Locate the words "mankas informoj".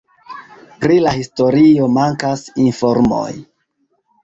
1.99-3.31